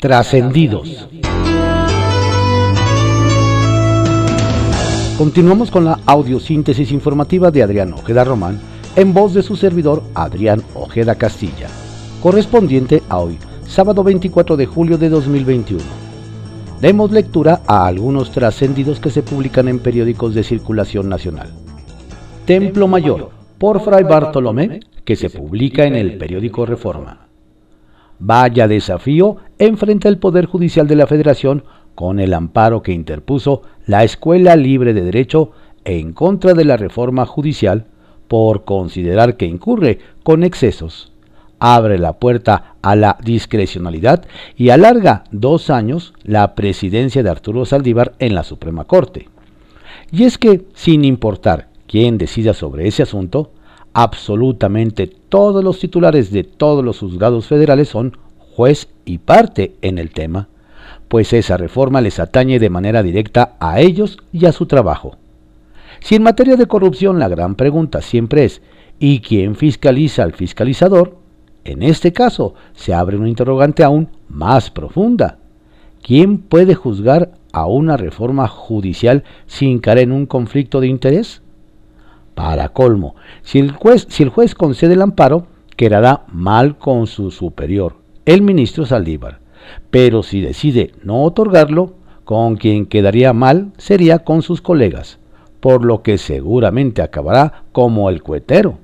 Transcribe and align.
Trascendidos. 0.00 1.08
Continuamos 5.18 5.72
con 5.72 5.84
la 5.84 5.98
audiosíntesis 6.06 6.92
informativa 6.92 7.50
de 7.50 7.64
Adrián 7.64 7.92
Ojeda 7.94 8.22
Román 8.22 8.60
en 8.94 9.12
voz 9.12 9.34
de 9.34 9.42
su 9.42 9.56
servidor 9.56 10.04
Adrián 10.14 10.62
Ojeda 10.74 11.16
Castilla, 11.16 11.66
correspondiente 12.22 13.02
a 13.08 13.18
hoy, 13.18 13.38
sábado 13.66 14.04
24 14.04 14.56
de 14.56 14.66
julio 14.66 14.98
de 14.98 15.08
2021. 15.08 15.82
Demos 16.80 17.10
lectura 17.10 17.62
a 17.66 17.84
algunos 17.84 18.30
trascendidos 18.30 19.00
que 19.00 19.10
se 19.10 19.24
publican 19.24 19.66
en 19.66 19.80
periódicos 19.80 20.32
de 20.32 20.44
circulación 20.44 21.08
nacional. 21.08 21.50
Templo 22.46 22.86
Mayor, 22.86 23.30
por 23.58 23.80
Fray 23.80 24.04
Bartolomé, 24.04 24.78
que 25.04 25.16
se 25.16 25.28
publica 25.28 25.86
en 25.86 25.96
el 25.96 26.18
periódico 26.18 26.64
Reforma. 26.66 27.26
Vaya 28.20 28.66
desafío 28.68 29.36
enfrenta 29.58 30.08
el 30.08 30.18
Poder 30.18 30.46
Judicial 30.46 30.86
de 30.86 30.96
la 30.96 31.06
Federación 31.06 31.64
con 31.94 32.20
el 32.20 32.32
amparo 32.32 32.82
que 32.82 32.92
interpuso 32.92 33.62
la 33.86 34.04
Escuela 34.04 34.54
Libre 34.56 34.94
de 34.94 35.02
Derecho 35.02 35.50
en 35.84 36.12
contra 36.12 36.54
de 36.54 36.64
la 36.64 36.76
reforma 36.76 37.26
judicial 37.26 37.86
por 38.28 38.64
considerar 38.64 39.36
que 39.36 39.46
incurre 39.46 39.98
con 40.22 40.44
excesos, 40.44 41.12
abre 41.58 41.98
la 41.98 42.12
puerta 42.14 42.76
a 42.82 42.94
la 42.94 43.18
discrecionalidad 43.24 44.24
y 44.56 44.68
alarga 44.70 45.24
dos 45.32 45.70
años 45.70 46.12
la 46.22 46.54
presidencia 46.54 47.22
de 47.22 47.30
Arturo 47.30 47.64
Saldívar 47.64 48.12
en 48.18 48.34
la 48.34 48.44
Suprema 48.44 48.84
Corte. 48.84 49.28
Y 50.12 50.24
es 50.24 50.38
que, 50.38 50.66
sin 50.74 51.04
importar 51.04 51.68
quién 51.86 52.18
decida 52.18 52.54
sobre 52.54 52.86
ese 52.86 53.02
asunto, 53.02 53.50
absolutamente 53.92 55.06
todos 55.06 55.64
los 55.64 55.80
titulares 55.80 56.30
de 56.30 56.44
todos 56.44 56.84
los 56.84 57.00
juzgados 57.00 57.46
federales 57.46 57.88
son 57.88 58.16
juez 58.54 58.88
y 59.08 59.18
parte 59.18 59.74
en 59.82 59.98
el 59.98 60.10
tema 60.10 60.48
pues 61.08 61.32
esa 61.32 61.56
reforma 61.56 62.00
les 62.00 62.20
atañe 62.20 62.58
de 62.58 62.70
manera 62.70 63.02
directa 63.02 63.56
a 63.58 63.80
ellos 63.80 64.18
y 64.32 64.46
a 64.46 64.52
su 64.52 64.66
trabajo. 64.66 65.16
Si 66.00 66.14
en 66.14 66.22
materia 66.22 66.56
de 66.56 66.66
corrupción 66.66 67.18
la 67.18 67.28
gran 67.28 67.54
pregunta 67.54 68.02
siempre 68.02 68.44
es 68.44 68.62
¿y 68.98 69.20
quién 69.20 69.56
fiscaliza 69.56 70.22
al 70.22 70.34
fiscalizador? 70.34 71.16
En 71.64 71.82
este 71.82 72.12
caso 72.12 72.54
se 72.74 72.94
abre 72.94 73.16
una 73.16 73.28
interrogante 73.28 73.82
aún 73.82 74.08
más 74.28 74.70
profunda. 74.70 75.38
¿Quién 76.02 76.38
puede 76.38 76.74
juzgar 76.74 77.32
a 77.52 77.66
una 77.66 77.96
reforma 77.96 78.46
judicial 78.46 79.24
sin 79.46 79.80
caer 79.80 79.98
en 79.98 80.12
un 80.12 80.26
conflicto 80.26 80.80
de 80.80 80.86
interés? 80.86 81.42
Para 82.34 82.68
colmo, 82.68 83.16
si 83.42 83.58
el 83.58 83.72
juez, 83.72 84.06
si 84.08 84.22
el 84.22 84.28
juez 84.28 84.54
concede 84.54 84.94
el 84.94 85.02
amparo, 85.02 85.48
quedará 85.76 86.24
mal 86.28 86.78
con 86.78 87.08
su 87.08 87.32
superior, 87.32 87.96
el 88.28 88.42
ministro 88.42 88.86
Saldívar 88.86 89.40
pero 89.90 90.22
si 90.22 90.40
decide 90.40 90.92
no 91.02 91.22
otorgarlo, 91.22 91.94
con 92.24 92.56
quien 92.56 92.86
quedaría 92.86 93.32
mal 93.32 93.72
sería 93.78 94.20
con 94.20 94.42
sus 94.42 94.60
colegas, 94.60 95.18
por 95.60 95.84
lo 95.84 96.02
que 96.02 96.18
seguramente 96.18 97.02
acabará 97.02 97.64
como 97.72 98.10
el 98.10 98.22
cuetero. 98.22 98.78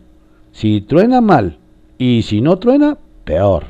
Si 0.53 0.81
truena 0.81 1.21
mal 1.21 1.59
y 1.99 2.23
si 2.23 2.41
no 2.41 2.59
truena, 2.59 2.97
peor. 3.25 3.65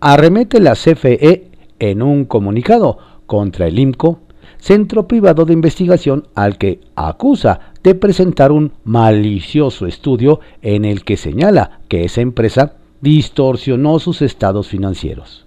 Arremete 0.00 0.60
la 0.60 0.72
CFE 0.72 1.50
en 1.78 2.02
un 2.02 2.24
comunicado 2.24 2.98
contra 3.26 3.66
el 3.66 3.78
IMCO, 3.78 4.20
centro 4.58 5.06
privado 5.06 5.44
de 5.44 5.52
investigación 5.52 6.28
al 6.34 6.56
que 6.56 6.80
acusa 6.94 7.72
de 7.82 7.94
presentar 7.94 8.50
un 8.50 8.72
malicioso 8.84 9.86
estudio 9.86 10.40
en 10.62 10.84
el 10.84 11.04
que 11.04 11.16
señala 11.16 11.80
que 11.88 12.04
esa 12.04 12.22
empresa 12.22 12.76
distorsionó 13.06 14.00
sus 14.00 14.20
estados 14.20 14.66
financieros. 14.66 15.46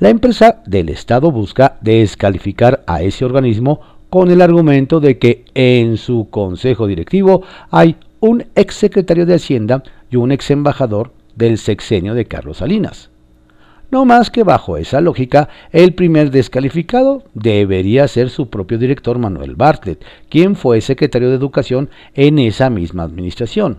La 0.00 0.10
empresa 0.10 0.62
del 0.66 0.90
Estado 0.90 1.30
busca 1.30 1.78
descalificar 1.80 2.84
a 2.86 3.00
ese 3.00 3.24
organismo 3.24 3.80
con 4.10 4.30
el 4.30 4.42
argumento 4.42 5.00
de 5.00 5.18
que 5.18 5.46
en 5.54 5.96
su 5.96 6.28
consejo 6.28 6.86
directivo 6.86 7.42
hay 7.70 7.96
un 8.20 8.44
ex 8.54 8.74
secretario 8.74 9.24
de 9.24 9.36
Hacienda 9.36 9.82
y 10.10 10.16
un 10.16 10.30
ex 10.30 10.50
embajador 10.50 11.12
del 11.34 11.56
sexenio 11.56 12.12
de 12.12 12.26
Carlos 12.26 12.58
Salinas. 12.58 13.08
No 13.90 14.04
más 14.04 14.30
que 14.30 14.42
bajo 14.42 14.76
esa 14.76 15.00
lógica, 15.00 15.48
el 15.72 15.94
primer 15.94 16.30
descalificado 16.30 17.22
debería 17.32 18.06
ser 18.08 18.28
su 18.28 18.50
propio 18.50 18.76
director 18.76 19.18
Manuel 19.18 19.56
Bartlett, 19.56 20.04
quien 20.28 20.54
fue 20.54 20.82
secretario 20.82 21.30
de 21.30 21.36
Educación 21.36 21.88
en 22.12 22.38
esa 22.38 22.68
misma 22.68 23.04
administración. 23.04 23.78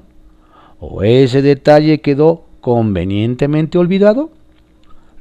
¿O 0.79 1.03
ese 1.03 1.43
detalle 1.43 2.01
quedó 2.01 2.45
convenientemente 2.65 3.77
olvidado? 3.77 4.31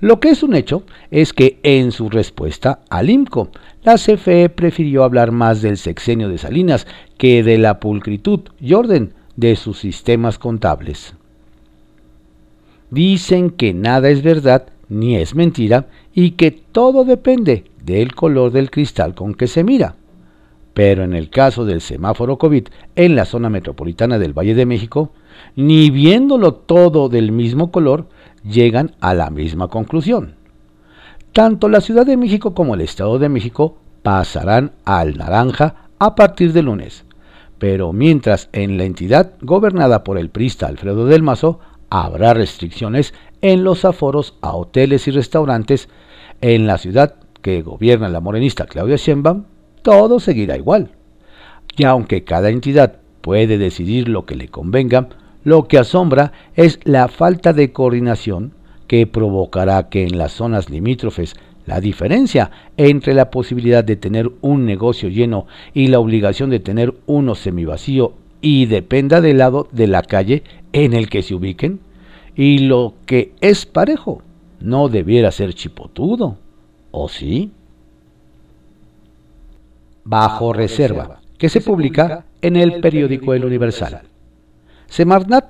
Lo 0.00 0.18
que 0.18 0.30
es 0.30 0.42
un 0.42 0.54
hecho 0.54 0.82
es 1.10 1.34
que 1.34 1.58
en 1.62 1.92
su 1.92 2.08
respuesta 2.08 2.80
al 2.88 3.10
IMCO, 3.10 3.50
la 3.82 3.96
CFE 3.96 4.48
prefirió 4.48 5.04
hablar 5.04 5.30
más 5.30 5.60
del 5.60 5.76
sexenio 5.76 6.30
de 6.30 6.38
Salinas 6.38 6.86
que 7.18 7.42
de 7.42 7.58
la 7.58 7.80
pulcritud 7.80 8.40
y 8.58 8.72
orden 8.72 9.12
de 9.36 9.56
sus 9.56 9.78
sistemas 9.78 10.38
contables. 10.38 11.12
Dicen 12.88 13.50
que 13.50 13.74
nada 13.74 14.08
es 14.08 14.22
verdad 14.22 14.68
ni 14.88 15.16
es 15.16 15.34
mentira 15.34 15.88
y 16.14 16.30
que 16.30 16.50
todo 16.50 17.04
depende 17.04 17.64
del 17.84 18.14
color 18.14 18.52
del 18.52 18.70
cristal 18.70 19.14
con 19.14 19.34
que 19.34 19.48
se 19.48 19.64
mira. 19.64 19.96
Pero 20.72 21.04
en 21.04 21.12
el 21.12 21.28
caso 21.28 21.66
del 21.66 21.82
semáforo 21.82 22.38
COVID 22.38 22.68
en 22.96 23.16
la 23.16 23.26
zona 23.26 23.50
metropolitana 23.50 24.18
del 24.18 24.32
Valle 24.32 24.54
de 24.54 24.64
México, 24.64 25.12
ni 25.56 25.90
viéndolo 25.90 26.54
todo 26.54 27.08
del 27.08 27.32
mismo 27.32 27.70
color, 27.70 28.08
llegan 28.44 28.94
a 29.00 29.14
la 29.14 29.30
misma 29.30 29.68
conclusión. 29.68 30.36
Tanto 31.32 31.68
la 31.68 31.80
Ciudad 31.80 32.06
de 32.06 32.16
México 32.16 32.54
como 32.54 32.74
el 32.74 32.80
Estado 32.80 33.18
de 33.18 33.28
México 33.28 33.78
pasarán 34.02 34.72
al 34.84 35.16
naranja 35.16 35.88
a 35.98 36.14
partir 36.14 36.52
de 36.52 36.62
lunes, 36.62 37.04
pero 37.58 37.92
mientras 37.92 38.48
en 38.52 38.76
la 38.76 38.84
entidad 38.84 39.32
gobernada 39.40 40.04
por 40.04 40.18
el 40.18 40.30
prista 40.30 40.66
Alfredo 40.66 41.06
del 41.06 41.22
Mazo 41.22 41.60
habrá 41.90 42.34
restricciones 42.34 43.14
en 43.40 43.64
los 43.64 43.84
aforos 43.84 44.36
a 44.42 44.54
hoteles 44.54 45.08
y 45.08 45.10
restaurantes, 45.10 45.88
en 46.40 46.66
la 46.66 46.78
ciudad 46.78 47.14
que 47.40 47.62
gobierna 47.62 48.08
la 48.08 48.20
morenista 48.20 48.66
Claudia 48.66 48.96
Sheinbaum, 48.96 49.44
todo 49.82 50.20
seguirá 50.20 50.56
igual. 50.56 50.90
Y 51.76 51.84
aunque 51.84 52.24
cada 52.24 52.50
entidad 52.50 52.96
puede 53.20 53.58
decidir 53.58 54.08
lo 54.08 54.26
que 54.26 54.36
le 54.36 54.48
convenga, 54.48 55.08
lo 55.44 55.68
que 55.68 55.78
asombra 55.78 56.32
es 56.56 56.80
la 56.84 57.08
falta 57.08 57.52
de 57.52 57.72
coordinación 57.72 58.52
que 58.86 59.06
provocará 59.06 59.88
que 59.88 60.04
en 60.04 60.18
las 60.18 60.32
zonas 60.32 60.70
limítrofes 60.70 61.36
la 61.66 61.80
diferencia 61.80 62.50
entre 62.76 63.14
la 63.14 63.30
posibilidad 63.30 63.84
de 63.84 63.96
tener 63.96 64.30
un 64.40 64.66
negocio 64.66 65.08
lleno 65.08 65.46
y 65.72 65.86
la 65.86 65.98
obligación 65.98 66.50
de 66.50 66.60
tener 66.60 66.94
uno 67.06 67.34
semivacío 67.34 68.14
y 68.40 68.66
dependa 68.66 69.20
del 69.20 69.38
lado 69.38 69.68
de 69.72 69.86
la 69.86 70.02
calle 70.02 70.42
en 70.72 70.92
el 70.92 71.08
que 71.08 71.22
se 71.22 71.34
ubiquen, 71.34 71.80
y 72.36 72.58
lo 72.58 72.94
que 73.06 73.32
es 73.40 73.64
parejo 73.64 74.20
no 74.60 74.88
debiera 74.88 75.30
ser 75.30 75.54
chipotudo, 75.54 76.36
¿o 76.90 77.08
sí? 77.08 77.52
Bajo 80.04 80.52
reserva, 80.52 81.20
que 81.38 81.48
se 81.48 81.62
publica 81.62 82.26
en 82.42 82.56
el 82.56 82.80
periódico 82.80 83.32
El 83.32 83.46
Universal. 83.46 84.02
Semarnat 84.88 85.46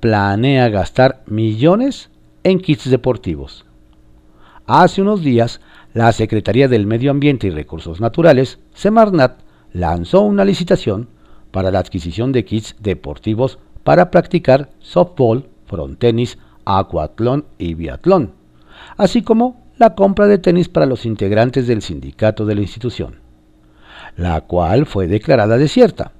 planea 0.00 0.68
gastar 0.68 1.22
millones 1.26 2.10
en 2.42 2.60
kits 2.60 2.90
deportivos. 2.90 3.66
Hace 4.66 5.02
unos 5.02 5.22
días, 5.22 5.60
la 5.94 6.12
Secretaría 6.12 6.68
del 6.68 6.86
Medio 6.86 7.10
Ambiente 7.10 7.46
y 7.46 7.50
Recursos 7.50 8.00
Naturales, 8.00 8.58
Semarnat, 8.74 9.40
lanzó 9.72 10.22
una 10.22 10.44
licitación 10.44 11.08
para 11.50 11.70
la 11.70 11.80
adquisición 11.80 12.32
de 12.32 12.44
kits 12.44 12.76
deportivos 12.80 13.58
para 13.84 14.10
practicar 14.10 14.70
softball, 14.80 15.48
frontenis, 15.66 16.38
acuatlón 16.64 17.44
y 17.58 17.74
biatlón, 17.74 18.32
así 18.96 19.22
como 19.22 19.60
la 19.78 19.94
compra 19.94 20.26
de 20.26 20.38
tenis 20.38 20.68
para 20.68 20.86
los 20.86 21.06
integrantes 21.06 21.66
del 21.66 21.82
sindicato 21.82 22.44
de 22.44 22.54
la 22.54 22.60
institución, 22.62 23.20
la 24.16 24.40
cual 24.42 24.86
fue 24.86 25.06
declarada 25.06 25.58
desierta. 25.58 26.12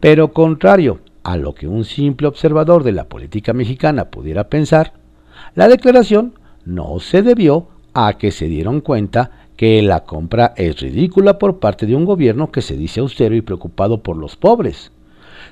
Pero 0.00 0.32
contrario 0.32 1.00
a 1.22 1.36
lo 1.36 1.54
que 1.54 1.66
un 1.66 1.84
simple 1.84 2.26
observador 2.26 2.84
de 2.84 2.92
la 2.92 3.04
política 3.04 3.52
mexicana 3.52 4.06
pudiera 4.06 4.48
pensar, 4.48 4.94
la 5.54 5.68
declaración 5.68 6.34
no 6.64 7.00
se 7.00 7.22
debió 7.22 7.68
a 7.94 8.14
que 8.18 8.30
se 8.30 8.46
dieron 8.46 8.80
cuenta 8.80 9.30
que 9.56 9.82
la 9.82 10.04
compra 10.04 10.54
es 10.56 10.80
ridícula 10.80 11.38
por 11.38 11.58
parte 11.58 11.86
de 11.86 11.94
un 11.94 12.04
gobierno 12.04 12.50
que 12.50 12.62
se 12.62 12.76
dice 12.76 13.00
austero 13.00 13.34
y 13.34 13.42
preocupado 13.42 14.02
por 14.02 14.16
los 14.16 14.36
pobres, 14.36 14.92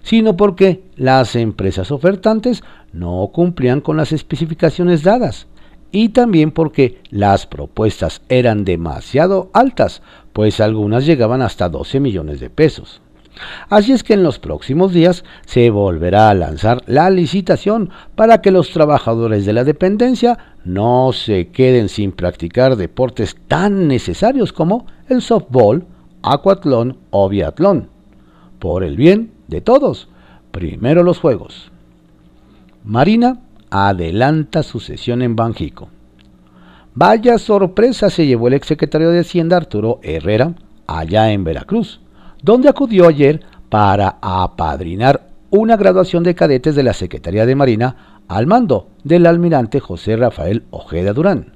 sino 0.03 0.37
porque 0.37 0.83
las 0.97 1.37
empresas 1.37 1.91
ofertantes 1.91 2.63
no 2.93 3.29
cumplían 3.33 3.81
con 3.81 3.97
las 3.97 4.13
especificaciones 4.13 5.03
dadas 5.03 5.47
y 5.91 6.11
también 6.11 6.51
porque 6.51 7.01
las 7.11 7.47
propuestas 7.47 8.23
eran 8.29 8.65
demasiado 8.65 9.51
altas, 9.53 10.03
pues 10.33 10.61
algunas 10.61 11.07
llegaban 11.07 11.43
hasta 11.43 11.69
12 11.69 12.01
millones 12.01 12.41
de 12.41 12.51
pesos. 12.51 13.01
Así 13.69 13.93
es 13.93 14.03
que 14.03 14.15
en 14.15 14.23
los 14.23 14.39
próximos 14.39 14.93
días 14.93 15.25
se 15.47 15.71
volverá 15.71 16.31
a 16.31 16.35
lanzar 16.35 16.83
la 16.87 17.11
licitación 17.11 17.91
para 18.15 18.41
que 18.41 18.51
los 18.51 18.71
trabajadores 18.71 19.47
de 19.47 19.53
la 19.53 19.65
dependencia 19.65 20.39
no 20.65 21.13
se 21.13 21.49
queden 21.49 21.89
sin 21.89 22.13
practicar 22.13 22.77
deportes 22.77 23.37
tan 23.49 23.89
necesarios 23.89 24.53
como 24.53 24.87
el 25.09 25.23
softball, 25.23 25.85
aquatlón 26.23 26.99
o 27.11 27.29
biatlón. 27.29 27.89
Por 28.59 28.85
el 28.85 28.97
bien 28.97 29.33
de 29.47 29.61
todos, 29.61 30.09
primero 30.51 31.03
los 31.03 31.19
juegos. 31.19 31.71
Marina 32.85 33.41
adelanta 33.71 34.63
su 34.63 34.81
sesión 34.81 35.23
en 35.23 35.37
Banjico. 35.37 35.89
Vaya 36.95 37.39
sorpresa 37.39 38.11
se 38.11 38.27
llevó 38.27 38.49
el 38.49 38.55
exsecretario 38.55 39.11
de 39.11 39.21
Hacienda 39.21 39.57
Arturo 39.57 40.01
Herrera 40.03 40.55
allá 40.87 41.31
en 41.31 41.45
Veracruz, 41.45 42.01
donde 42.43 42.69
acudió 42.69 43.09
ayer 43.09 43.41
para 43.69 44.19
apadrinar 44.21 45.29
una 45.51 45.77
graduación 45.77 46.23
de 46.23 46.35
cadetes 46.35 46.75
de 46.75 46.83
la 46.83 46.93
Secretaría 46.93 47.47
de 47.47 47.55
Marina 47.55 48.21
al 48.29 48.47
mando 48.47 48.89
del 49.05 49.27
almirante 49.27 49.81
José 49.81 50.17
Rafael 50.17 50.65
Ojeda 50.71 51.13
Durán. 51.13 51.53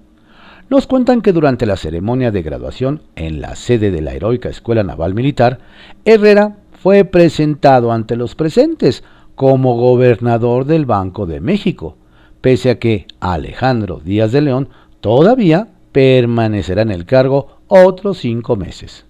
Nos 0.70 0.86
cuentan 0.86 1.20
que 1.20 1.32
durante 1.32 1.66
la 1.66 1.76
ceremonia 1.76 2.30
de 2.30 2.42
graduación 2.42 3.02
en 3.14 3.42
la 3.42 3.56
sede 3.56 3.90
de 3.90 4.00
la 4.00 4.14
heroica 4.14 4.48
Escuela 4.48 4.82
Naval 4.82 5.14
Militar, 5.14 5.58
Herrera 6.04 6.56
fue 6.72 7.04
presentado 7.04 7.92
ante 7.92 8.16
los 8.16 8.34
presentes 8.34 9.04
como 9.34 9.76
gobernador 9.76 10.64
del 10.64 10.86
Banco 10.86 11.26
de 11.26 11.40
México, 11.40 11.96
pese 12.40 12.70
a 12.70 12.78
que 12.78 13.06
Alejandro 13.20 14.00
Díaz 14.02 14.32
de 14.32 14.40
León 14.40 14.68
todavía 15.00 15.68
permanecerá 15.92 16.82
en 16.82 16.90
el 16.90 17.04
cargo 17.04 17.58
otros 17.68 18.18
cinco 18.18 18.56
meses 18.56 19.04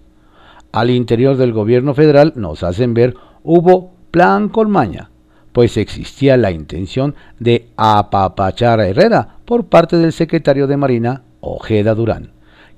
al 0.73 0.89
interior 0.89 1.37
del 1.37 1.53
gobierno 1.53 1.93
federal, 1.93 2.33
nos 2.35 2.63
hacen 2.63 2.93
ver, 2.93 3.15
hubo 3.43 3.93
plan 4.11 4.49
colmaña, 4.49 5.11
pues 5.53 5.77
existía 5.77 6.35
la 6.35 6.51
intención 6.51 7.15
de 7.39 7.67
apapachar 7.77 8.79
a 8.79 8.87
Herrera 8.87 9.37
por 9.45 9.67
parte 9.67 9.97
del 9.97 10.11
secretario 10.11 10.65
de 10.67 10.75
Marina, 10.75 11.21
Ojeda 11.41 11.93
Durán, 11.93 12.31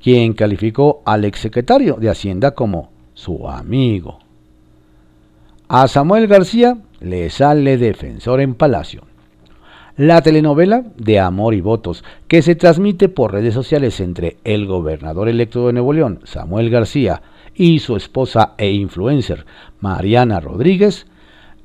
quien 0.03 0.33
calificó 0.33 1.01
al 1.06 1.24
exsecretario 1.24 1.95
de 1.95 2.09
Hacienda 2.09 2.51
como 2.51 2.92
su 3.13 3.50
amigo. 3.50 4.19
A 5.69 5.88
Samuel 5.88 6.27
García 6.27 6.77
le 7.00 7.30
sale 7.30 7.77
defensor 7.77 8.42
en 8.42 8.56
Palacio. 8.56 9.03
La 9.95 10.21
telenovela 10.21 10.83
de 10.97 11.21
Amor 11.21 11.53
y 11.53 11.62
Votos, 11.62 12.03
que 12.27 12.42
se 12.42 12.56
transmite 12.56 13.07
por 13.07 13.31
redes 13.31 13.53
sociales 13.53 14.01
entre 14.01 14.36
el 14.44 14.65
gobernador 14.65 15.30
electo 15.30 15.68
de 15.68 15.74
Nuevo 15.74 15.94
León, 15.94 16.19
Samuel 16.25 16.69
García, 16.69 17.21
y 17.56 17.80
su 17.80 17.96
esposa 17.96 18.54
e 18.57 18.72
influencer 18.72 19.46
Mariana 19.80 20.40
Rodríguez, 20.40 21.07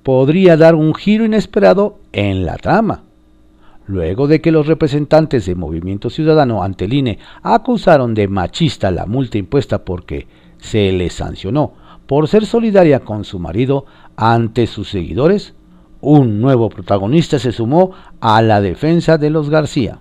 podría 0.02 0.56
dar 0.56 0.74
un 0.74 0.94
giro 0.94 1.24
inesperado 1.24 1.98
en 2.12 2.46
la 2.46 2.56
trama. 2.56 3.02
Luego 3.86 4.28
de 4.28 4.40
que 4.40 4.52
los 4.52 4.66
representantes 4.66 5.46
de 5.46 5.54
Movimiento 5.54 6.10
Ciudadano 6.10 6.62
ante 6.62 6.84
el 6.84 6.92
INE 6.92 7.18
acusaron 7.42 8.14
de 8.14 8.28
machista 8.28 8.90
la 8.90 9.06
multa 9.06 9.36
impuesta 9.36 9.84
porque 9.84 10.28
se 10.58 10.92
le 10.92 11.10
sancionó 11.10 11.74
por 12.10 12.26
ser 12.26 12.44
solidaria 12.44 12.98
con 12.98 13.22
su 13.22 13.38
marido 13.38 13.86
ante 14.16 14.66
sus 14.66 14.90
seguidores, 14.90 15.54
un 16.00 16.40
nuevo 16.40 16.68
protagonista 16.68 17.38
se 17.38 17.52
sumó 17.52 17.92
a 18.20 18.42
la 18.42 18.60
defensa 18.60 19.16
de 19.16 19.30
los 19.30 19.48
García, 19.48 20.00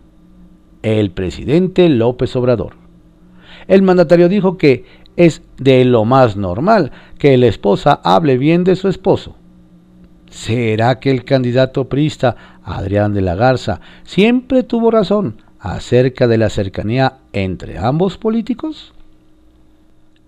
el 0.82 1.12
presidente 1.12 1.88
López 1.88 2.36
Obrador. 2.36 2.74
El 3.68 3.84
mandatario 3.84 4.28
dijo 4.28 4.58
que 4.58 4.86
es 5.20 5.42
de 5.58 5.84
lo 5.84 6.06
más 6.06 6.38
normal 6.38 6.94
que 7.18 7.38
la 7.38 7.48
esposa 7.48 8.00
hable 8.06 8.38
bien 8.38 8.64
de 8.64 8.78
su 8.78 8.88
esposo. 8.88 9.36
¿Será 10.30 11.00
que 11.02 11.12
el 11.12 11.26
candidato 11.26 11.90
priista 11.90 12.38
Adrián 12.64 13.14
de 13.14 13.20
la 13.20 13.36
Garza 13.36 13.82
siempre 14.06 14.64
tuvo 14.64 14.92
razón 14.92 15.42
acerca 15.60 16.26
de 16.26 16.38
la 16.38 16.50
cercanía 16.50 17.18
entre 17.34 17.78
ambos 17.78 18.18
políticos? 18.18 18.94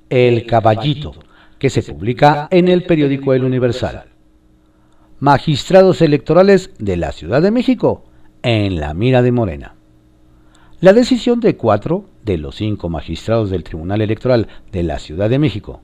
El 0.09 0.45
Caballito, 0.45 1.13
que 1.57 1.69
se 1.69 1.83
publica 1.83 2.49
en 2.51 2.67
el 2.67 2.83
periódico 2.83 3.33
El 3.33 3.45
Universal. 3.45 4.03
Magistrados 5.21 6.01
electorales 6.01 6.71
de 6.79 6.97
la 6.97 7.13
Ciudad 7.13 7.41
de 7.41 7.51
México 7.51 8.03
en 8.43 8.81
la 8.81 8.93
mira 8.93 9.21
de 9.21 9.31
Morena. 9.31 9.75
La 10.81 10.91
decisión 10.91 11.39
de 11.39 11.55
cuatro 11.55 12.10
de 12.23 12.37
los 12.37 12.55
cinco 12.55 12.89
magistrados 12.89 13.49
del 13.49 13.63
Tribunal 13.63 14.01
Electoral 14.01 14.47
de 14.71 14.83
la 14.83 14.99
Ciudad 14.99 15.29
de 15.29 15.39
México, 15.39 15.81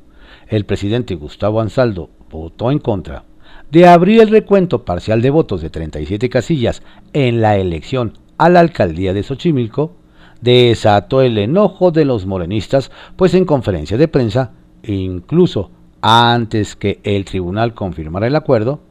el 0.47 0.65
presidente 0.65 1.15
Gustavo 1.15 1.61
Ansaldo 1.61 2.09
votó 2.29 2.71
en 2.71 2.79
contra 2.79 3.25
de 3.71 3.87
abrir 3.87 4.21
el 4.21 4.29
recuento 4.29 4.85
parcial 4.85 5.21
de 5.21 5.29
votos 5.29 5.61
de 5.61 5.69
37 5.69 6.29
casillas 6.29 6.83
en 7.13 7.41
la 7.41 7.57
elección 7.57 8.13
a 8.37 8.49
la 8.49 8.59
alcaldía 8.59 9.13
de 9.13 9.23
Xochimilco, 9.23 9.95
desató 10.41 11.21
el 11.21 11.37
enojo 11.37 11.91
de 11.91 12.05
los 12.05 12.25
morenistas, 12.25 12.91
pues 13.15 13.33
en 13.33 13.45
conferencia 13.45 13.97
de 13.97 14.07
prensa, 14.07 14.53
incluso 14.83 15.71
antes 16.01 16.75
que 16.75 16.99
el 17.03 17.25
tribunal 17.25 17.73
confirmara 17.73 18.27
el 18.27 18.35
acuerdo, 18.35 18.81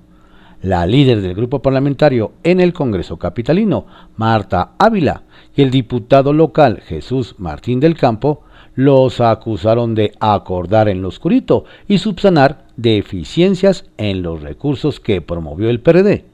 la 0.63 0.87
líder 0.87 1.21
del 1.21 1.35
grupo 1.35 1.61
parlamentario 1.61 2.33
en 2.43 2.61
el 2.61 2.73
Congreso 2.73 3.19
Capitalino, 3.19 3.87
Marta 4.17 4.73
Ávila, 4.79 5.23
y 5.55 5.63
el 5.63 5.71
diputado 5.71 6.33
local 6.33 6.83
Jesús 6.87 7.35
Martín 7.39 7.81
del 7.81 7.97
Campo, 7.97 8.43
los 8.75 9.21
acusaron 9.21 9.95
de 9.95 10.13
acordar 10.21 10.89
en 10.89 11.03
lo 11.03 11.09
oscurito 11.09 11.65
y 11.89 11.99
subsanar 11.99 12.67
deficiencias 12.77 13.87
en 13.97 14.23
los 14.23 14.43
recursos 14.43 15.01
que 15.01 15.23
promovió 15.23 15.71
el 15.71 15.81
PRD, 15.81 16.25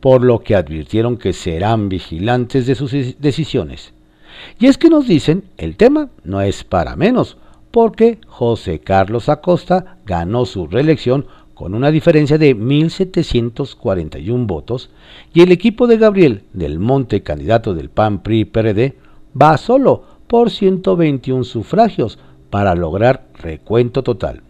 por 0.00 0.22
lo 0.22 0.40
que 0.40 0.56
advirtieron 0.56 1.16
que 1.16 1.32
serán 1.32 1.88
vigilantes 1.88 2.66
de 2.66 2.74
sus 2.74 2.92
decisiones. 3.20 3.92
Y 4.58 4.66
es 4.66 4.78
que 4.78 4.90
nos 4.90 5.06
dicen, 5.06 5.44
el 5.56 5.76
tema 5.76 6.08
no 6.24 6.40
es 6.40 6.64
para 6.64 6.96
menos, 6.96 7.36
porque 7.70 8.18
José 8.26 8.80
Carlos 8.80 9.28
Acosta 9.28 9.98
ganó 10.06 10.44
su 10.44 10.66
reelección 10.66 11.26
con 11.56 11.74
una 11.74 11.90
diferencia 11.90 12.36
de 12.36 12.54
1.741 12.54 14.46
votos, 14.46 14.90
y 15.32 15.40
el 15.40 15.50
equipo 15.50 15.86
de 15.86 15.96
Gabriel 15.96 16.42
del 16.52 16.78
Monte, 16.78 17.22
candidato 17.22 17.72
del 17.72 17.88
PAN 17.88 18.22
PRI 18.22 18.44
PRD, 18.44 18.98
va 19.40 19.56
solo 19.56 20.04
por 20.26 20.50
121 20.50 21.44
sufragios 21.44 22.18
para 22.50 22.74
lograr 22.74 23.28
recuento 23.38 24.02
total. 24.02 24.42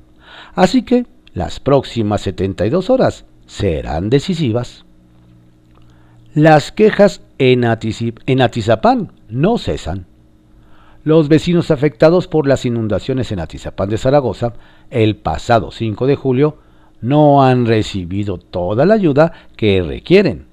Así 0.56 0.82
que 0.82 1.06
las 1.32 1.61
próximas 1.61 2.23
72 2.23 2.91
horas 2.91 3.25
serán 3.47 4.11
decisivas. 4.11 4.85
Las 6.35 6.73
quejas 6.73 7.23
en, 7.38 7.62
en 8.26 8.41
Atizapán 8.43 9.12
no 9.29 9.58
cesan. 9.58 10.06
Los 11.05 11.29
vecinos 11.29 11.70
afectados 11.70 12.27
por 12.27 12.48
las 12.48 12.65
inundaciones 12.67 13.31
en 13.31 13.39
Atizapán 13.39 13.91
de 13.91 13.96
Zaragoza 13.96 14.55
el 14.91 15.15
pasado 15.15 15.70
5 15.70 16.08
de 16.08 16.17
julio 16.17 16.66
no 17.00 17.43
han 17.43 17.67
recibido 17.67 18.38
toda 18.38 18.86
la 18.86 18.94
ayuda 18.94 19.32
que 19.56 19.82
requieren. 19.82 20.46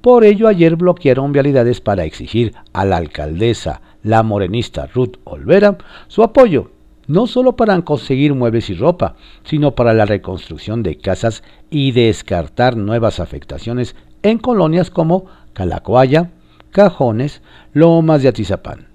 Por 0.00 0.24
ello 0.24 0.48
ayer 0.48 0.76
bloquearon 0.76 1.32
vialidades 1.32 1.80
para 1.80 2.04
exigir 2.04 2.54
a 2.72 2.84
la 2.84 2.98
alcaldesa, 2.98 3.80
la 4.02 4.22
morenista 4.22 4.86
Ruth 4.86 5.16
Olvera, 5.24 5.78
su 6.08 6.22
apoyo, 6.22 6.70
no 7.06 7.26
solo 7.26 7.56
para 7.56 7.80
conseguir 7.82 8.34
muebles 8.34 8.70
y 8.70 8.74
ropa, 8.74 9.16
sino 9.44 9.74
para 9.74 9.94
la 9.94 10.04
reconstrucción 10.04 10.82
de 10.82 10.98
casas 10.98 11.42
y 11.70 11.92
descartar 11.92 12.76
nuevas 12.76 13.20
afectaciones 13.20 13.96
en 14.22 14.38
colonias 14.38 14.90
como 14.90 15.26
Calacoaya, 15.52 16.30
Cajones, 16.70 17.42
Lomas 17.72 18.22
de 18.22 18.28
Atizapán. 18.28 18.88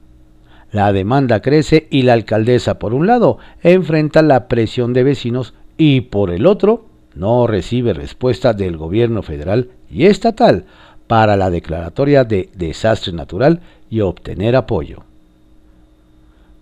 La 0.72 0.94
demanda 0.94 1.42
crece 1.42 1.88
y 1.90 2.04
la 2.04 2.14
alcaldesa, 2.14 2.78
por 2.78 2.94
un 2.94 3.08
lado, 3.08 3.40
enfrenta 3.64 4.22
la 4.22 4.48
presión 4.48 4.94
de 4.94 5.04
vecinos 5.04 5.56
y 5.80 6.02
por 6.02 6.30
el 6.30 6.46
otro 6.46 6.86
no 7.16 7.48
recibe 7.48 7.94
respuesta 7.94 8.54
del 8.54 8.76
gobierno 8.76 9.24
federal 9.24 9.70
y 9.90 10.06
estatal 10.06 10.66
para 11.08 11.38
la 11.38 11.50
declaratoria 11.50 12.26
de 12.26 12.50
desastre 12.54 13.14
natural 13.14 13.62
y 13.90 14.02
obtener 14.02 14.58
apoyo. 14.58 15.04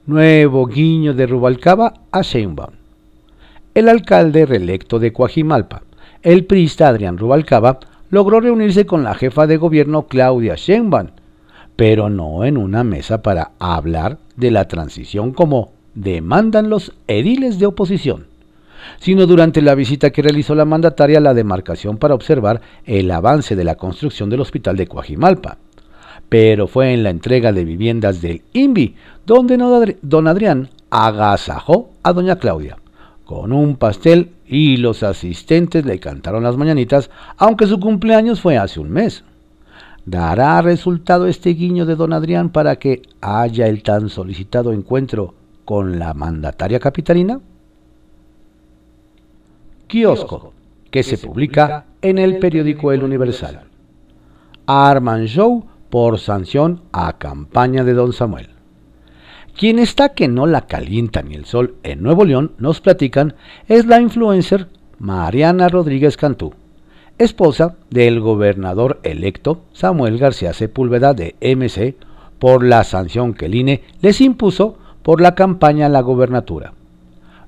Nuevo 0.05 0.67
guiño 0.67 1.15
de 1.15 1.25
Rubalcaba 1.25 1.95
a 2.11 2.21
Sheinbaum. 2.21 2.75
El 3.73 3.89
alcalde 3.89 4.45
reelecto 4.45 4.99
de 4.99 5.11
Coajimalpa, 5.11 5.81
el 6.21 6.45
priista 6.45 6.87
Adrián 6.87 7.17
Rubalcaba, 7.17 7.79
logró 8.11 8.39
reunirse 8.39 8.85
con 8.85 9.03
la 9.03 9.15
jefa 9.15 9.47
de 9.47 9.57
gobierno 9.57 10.03
Claudia 10.03 10.53
Sheinbaum, 10.55 11.07
pero 11.75 12.11
no 12.11 12.45
en 12.45 12.55
una 12.55 12.83
mesa 12.83 13.23
para 13.23 13.51
hablar 13.57 14.19
de 14.35 14.51
la 14.51 14.67
transición 14.67 15.33
como 15.33 15.71
demandan 15.95 16.69
los 16.69 16.93
ediles 17.07 17.57
de 17.57 17.65
oposición 17.65 18.36
sino 18.99 19.25
durante 19.25 19.61
la 19.61 19.75
visita 19.75 20.09
que 20.09 20.21
realizó 20.21 20.55
la 20.55 20.65
mandataria 20.65 21.17
a 21.17 21.21
la 21.21 21.33
demarcación 21.33 21.97
para 21.97 22.15
observar 22.15 22.61
el 22.85 23.09
avance 23.11 23.55
de 23.55 23.63
la 23.63 23.75
construcción 23.75 24.29
del 24.29 24.41
hospital 24.41 24.77
de 24.77 24.87
Coajimalpa. 24.87 25.57
Pero 26.29 26.67
fue 26.67 26.93
en 26.93 27.03
la 27.03 27.09
entrega 27.09 27.53
de 27.53 27.63
viviendas 27.63 28.21
del 28.21 28.41
INVI 28.53 28.95
donde 29.25 29.97
don 30.01 30.27
Adrián 30.27 30.69
agasajó 30.89 31.89
a 32.03 32.13
doña 32.13 32.37
Claudia, 32.37 32.77
con 33.25 33.51
un 33.51 33.75
pastel 33.75 34.31
y 34.47 34.77
los 34.77 35.03
asistentes 35.03 35.85
le 35.85 35.99
cantaron 35.99 36.43
las 36.43 36.57
mañanitas, 36.57 37.09
aunque 37.37 37.67
su 37.67 37.79
cumpleaños 37.79 38.41
fue 38.41 38.57
hace 38.57 38.79
un 38.79 38.89
mes. 38.91 39.23
¿Dará 40.05 40.61
resultado 40.61 41.27
este 41.27 41.49
guiño 41.49 41.85
de 41.85 41.97
don 41.97 42.13
Adrián 42.13 42.49
para 42.49 42.77
que 42.77 43.01
haya 43.19 43.67
el 43.67 43.83
tan 43.83 44.07
solicitado 44.07 44.71
encuentro 44.71 45.33
con 45.65 45.99
la 45.99 46.13
mandataria 46.13 46.79
capitalina? 46.79 47.41
Kiosco, 49.87 50.53
que 50.91 51.01
se 51.01 51.17
publica 51.17 51.85
en 52.01 52.17
el 52.17 52.39
periódico 52.39 52.91
El 52.91 53.03
Universal. 53.03 53.61
Arman 54.65 55.25
Show 55.27 55.65
por 55.89 56.19
sanción 56.19 56.81
a 56.91 57.17
campaña 57.17 57.85
de 57.85 57.93
don 57.93 58.11
Samuel. 58.11 58.49
Quien 59.57 59.79
está 59.79 60.09
que 60.09 60.27
no 60.27 60.45
la 60.45 60.67
calienta 60.67 61.21
ni 61.21 61.35
el 61.35 61.45
sol 61.45 61.75
en 61.83 62.03
Nuevo 62.03 62.25
León, 62.25 62.51
nos 62.57 62.81
platican, 62.81 63.35
es 63.67 63.85
la 63.85 64.01
influencer 64.01 64.67
Mariana 64.99 65.69
Rodríguez 65.69 66.17
Cantú, 66.17 66.53
esposa 67.17 67.77
del 67.89 68.19
gobernador 68.19 68.99
electo 69.03 69.63
Samuel 69.71 70.17
García 70.17 70.53
Sepúlveda 70.53 71.13
de 71.13 71.35
MC 71.41 71.95
por 72.39 72.63
la 72.63 72.83
sanción 72.83 73.33
que 73.33 73.45
el 73.45 73.55
INE 73.55 73.83
les 74.01 74.19
impuso 74.19 74.77
por 75.01 75.21
la 75.21 75.33
campaña 75.33 75.85
a 75.85 75.89
la 75.89 76.01
gobernatura. 76.01 76.73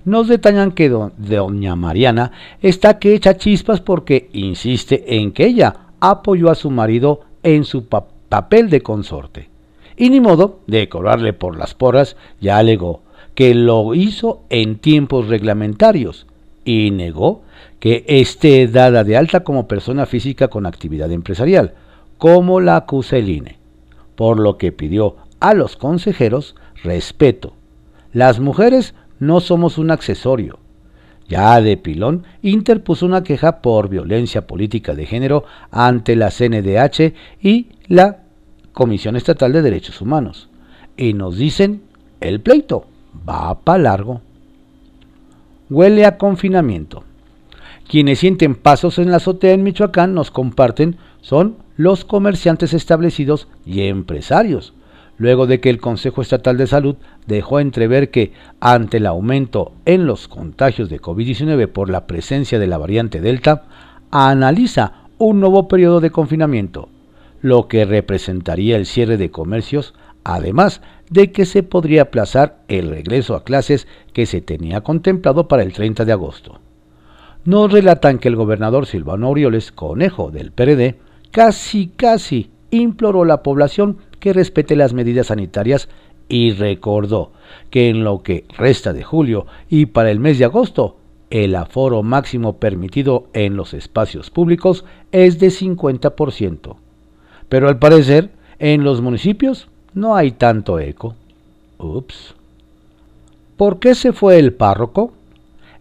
Nos 0.05 0.27
detallan 0.27 0.71
que 0.71 0.89
doña 0.89 1.75
Mariana 1.75 2.31
está 2.61 2.99
que 2.99 3.13
echa 3.13 3.37
chispas 3.37 3.81
porque 3.81 4.29
insiste 4.33 5.17
en 5.17 5.31
que 5.31 5.45
ella 5.45 5.75
apoyó 5.99 6.49
a 6.49 6.55
su 6.55 6.71
marido 6.71 7.21
en 7.43 7.65
su 7.65 7.85
papel 7.85 8.69
de 8.69 8.81
consorte. 8.81 9.49
Y 9.97 10.09
ni 10.09 10.21
modo 10.21 10.59
de 10.67 10.87
cobrarle 10.87 11.33
por 11.33 11.57
las 11.57 11.73
porras, 11.73 12.15
ya 12.39 12.57
alegó 12.57 13.01
que 13.35 13.53
lo 13.53 13.93
hizo 13.93 14.41
en 14.49 14.77
tiempos 14.77 15.27
reglamentarios 15.27 16.25
y 16.63 16.91
negó 16.91 17.41
que 17.79 18.05
esté 18.07 18.67
dada 18.67 19.03
de 19.03 19.17
alta 19.17 19.43
como 19.43 19.67
persona 19.67 20.05
física 20.05 20.47
con 20.47 20.65
actividad 20.65 21.11
empresarial, 21.11 21.73
como 22.17 22.59
la 22.59 22.75
acusa 22.75 23.17
INE, 23.17 23.57
por 24.15 24.39
lo 24.39 24.57
que 24.57 24.71
pidió 24.71 25.15
a 25.39 25.53
los 25.53 25.77
consejeros 25.77 26.55
respeto. 26.83 27.53
Las 28.11 28.39
mujeres 28.39 28.93
no 29.19 29.39
somos 29.39 29.77
un 29.77 29.91
accesorio. 29.91 30.59
Ya 31.27 31.61
de 31.61 31.77
pilón 31.77 32.25
interpuso 32.41 33.05
una 33.05 33.23
queja 33.23 33.61
por 33.61 33.87
violencia 33.87 34.47
política 34.47 34.95
de 34.95 35.05
género 35.05 35.43
ante 35.69 36.15
la 36.15 36.31
CNDH 36.31 37.13
y 37.41 37.67
la 37.87 38.23
Comisión 38.73 39.15
Estatal 39.15 39.53
de 39.53 39.61
Derechos 39.61 40.01
Humanos. 40.01 40.49
Y 40.97 41.13
nos 41.13 41.37
dicen, 41.37 41.83
el 42.19 42.41
pleito 42.41 42.87
va 43.27 43.59
para 43.59 43.77
largo. 43.77 44.21
Huele 45.69 46.05
a 46.05 46.17
confinamiento. 46.17 47.03
Quienes 47.87 48.19
sienten 48.19 48.55
pasos 48.55 48.99
en 48.99 49.11
la 49.11 49.17
azotea 49.17 49.53
en 49.53 49.63
Michoacán 49.63 50.13
nos 50.13 50.31
comparten 50.31 50.97
son 51.21 51.57
los 51.75 52.05
comerciantes 52.05 52.73
establecidos 52.73 53.47
y 53.65 53.81
empresarios, 53.81 54.73
luego 55.19 55.45
de 55.45 55.59
que 55.59 55.69
el 55.69 55.79
Consejo 55.79 56.23
Estatal 56.23 56.57
de 56.57 56.65
Salud 56.65 56.95
dejó 57.27 57.59
entrever 57.59 58.09
que, 58.09 58.33
ante 58.59 58.97
el 58.97 59.05
aumento 59.05 59.73
en 59.85 60.07
los 60.07 60.27
contagios 60.27 60.89
de 60.89 60.99
COVID-19 60.99 61.67
por 61.67 61.91
la 61.91 62.07
presencia 62.07 62.57
de 62.57 62.67
la 62.67 62.79
variante 62.79 63.21
Delta, 63.21 63.65
analiza 64.09 65.03
un 65.19 65.39
nuevo 65.39 65.67
periodo 65.67 65.99
de 65.99 66.09
confinamiento 66.09 66.89
lo 67.41 67.67
que 67.67 67.85
representaría 67.85 68.75
el 68.75 68.85
cierre 68.85 69.17
de 69.17 69.31
comercios, 69.31 69.93
además 70.23 70.81
de 71.09 71.31
que 71.31 71.45
se 71.45 71.63
podría 71.63 72.03
aplazar 72.03 72.59
el 72.67 72.89
regreso 72.89 73.35
a 73.35 73.43
clases 73.43 73.87
que 74.13 74.25
se 74.25 74.41
tenía 74.41 74.81
contemplado 74.81 75.47
para 75.47 75.63
el 75.63 75.73
30 75.73 76.05
de 76.05 76.11
agosto. 76.11 76.59
Nos 77.45 77.71
relatan 77.71 78.19
que 78.19 78.27
el 78.27 78.35
gobernador 78.35 78.85
Silvano 78.85 79.27
Aureoles, 79.27 79.71
conejo 79.71 80.29
del 80.31 80.51
PRD, 80.51 80.97
casi 81.31 81.87
casi 81.87 82.51
imploró 82.71 83.23
a 83.23 83.27
la 83.27 83.43
población 83.43 83.97
que 84.19 84.33
respete 84.33 84.75
las 84.75 84.93
medidas 84.93 85.27
sanitarias 85.27 85.89
y 86.27 86.51
recordó 86.51 87.31
que 87.69 87.89
en 87.89 88.03
lo 88.03 88.21
que 88.21 88.45
resta 88.57 88.93
de 88.93 89.03
julio 89.03 89.47
y 89.69 89.87
para 89.87 90.11
el 90.11 90.19
mes 90.19 90.37
de 90.37 90.45
agosto, 90.45 90.97
el 91.29 91.55
aforo 91.55 92.03
máximo 92.03 92.57
permitido 92.57 93.27
en 93.33 93.55
los 93.55 93.73
espacios 93.73 94.29
públicos 94.29 94.85
es 95.11 95.39
de 95.39 95.47
50% 95.47 96.75
pero 97.49 97.67
al 97.67 97.79
parecer 97.79 98.29
en 98.59 98.83
los 98.83 99.01
municipios 99.01 99.67
no 99.93 100.15
hay 100.15 100.31
tanto 100.31 100.79
eco. 100.79 101.15
Ups. 101.79 102.35
¿Por 103.57 103.79
qué 103.79 103.95
se 103.95 104.13
fue 104.13 104.37
el 104.37 104.53
párroco? 104.53 105.11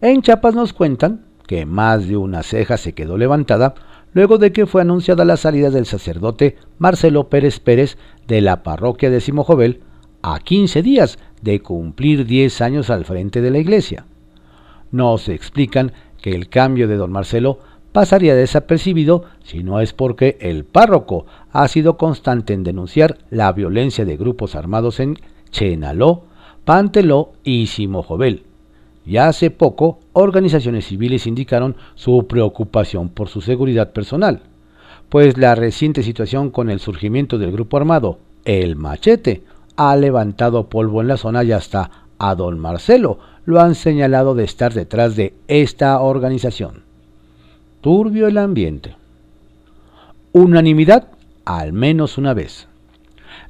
En 0.01 0.21
Chiapas 0.21 0.55
nos 0.55 0.73
cuentan 0.73 1.21
que 1.47 1.65
más 1.65 2.07
de 2.07 2.17
una 2.17 2.43
ceja 2.43 2.77
se 2.77 2.93
quedó 2.93 3.17
levantada 3.17 3.75
luego 4.13 4.37
de 4.37 4.51
que 4.51 4.65
fue 4.65 4.81
anunciada 4.81 5.25
la 5.25 5.37
salida 5.37 5.69
del 5.69 5.85
sacerdote 5.85 6.57
Marcelo 6.77 7.29
Pérez 7.29 7.59
Pérez 7.59 7.97
de 8.27 8.41
la 8.41 8.63
parroquia 8.63 9.09
de 9.09 9.21
Simojovel 9.21 9.81
a 10.21 10.39
15 10.39 10.81
días 10.81 11.19
de 11.41 11.61
cumplir 11.61 12.25
10 12.25 12.61
años 12.61 12.89
al 12.89 13.05
frente 13.05 13.41
de 13.41 13.51
la 13.51 13.59
iglesia. 13.59 14.05
Nos 14.91 15.29
explican 15.29 15.93
que 16.21 16.31
el 16.31 16.49
cambio 16.49 16.87
de 16.87 16.97
don 16.97 17.11
Marcelo 17.11 17.59
pasaría 17.91 18.35
desapercibido 18.35 19.25
si 19.43 19.63
no 19.63 19.79
es 19.79 19.93
porque 19.93 20.37
el 20.41 20.65
párroco 20.65 21.25
ha 21.51 21.67
sido 21.67 21.97
constante 21.97 22.53
en 22.53 22.63
denunciar 22.63 23.19
la 23.29 23.51
violencia 23.51 24.05
de 24.05 24.17
grupos 24.17 24.55
armados 24.55 24.99
en 24.99 25.17
Chenaló, 25.51 26.23
Panteló 26.65 27.33
y 27.43 27.67
Simojovel. 27.67 28.48
Ya 29.09 29.27
hace 29.27 29.49
poco, 29.49 29.97
organizaciones 30.13 30.85
civiles 30.85 31.25
indicaron 31.25 31.75
su 31.95 32.27
preocupación 32.27 33.09
por 33.09 33.27
su 33.27 33.41
seguridad 33.41 33.91
personal, 33.91 34.41
pues 35.09 35.35
la 35.35 35.55
reciente 35.55 36.03
situación 36.03 36.51
con 36.51 36.69
el 36.69 36.79
surgimiento 36.79 37.39
del 37.39 37.51
grupo 37.51 37.77
armado, 37.77 38.19
el 38.45 38.75
Machete, 38.75 39.41
ha 39.77 39.95
levantado 39.95 40.69
polvo 40.69 41.01
en 41.01 41.07
la 41.07 41.17
zona 41.17 41.43
y 41.43 41.51
hasta 41.53 41.89
a 42.19 42.35
don 42.35 42.59
Marcelo 42.59 43.17
lo 43.45 43.59
han 43.59 43.73
señalado 43.73 44.35
de 44.35 44.43
estar 44.43 44.75
detrás 44.75 45.15
de 45.15 45.33
esta 45.47 45.99
organización. 46.01 46.83
Turbio 47.81 48.27
el 48.27 48.37
ambiente. 48.37 48.95
Unanimidad 50.33 51.07
al 51.45 51.73
menos 51.73 52.19
una 52.19 52.35
vez. 52.35 52.67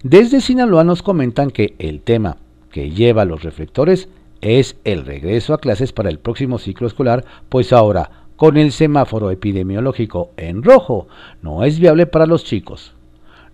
Desde 0.04 0.40
Sinaloa 0.40 0.86
nos 0.86 1.04
comentan 1.04 1.52
que 1.52 1.76
el 1.80 2.00
tema 2.00 2.38
que 2.72 2.92
lleva 2.92 3.26
los 3.26 3.44
reflectores 3.44 4.08
es 4.42 4.78
el 4.84 5.06
regreso 5.06 5.54
a 5.54 5.60
clases 5.60 5.94
para 5.94 6.10
el 6.10 6.20
próximo 6.20 6.60
ciclo 6.60 6.88
escolar, 6.88 7.26
pues 7.50 7.74
ahora, 7.74 8.12
con 8.36 8.58
el 8.58 8.72
semáforo 8.72 9.32
epidemiológico 9.32 10.32
en 10.38 10.64
rojo, 10.64 11.08
no 11.42 11.64
es 11.64 11.80
viable 11.80 12.06
para 12.06 12.26
los 12.26 12.46
chicos. 12.46 12.94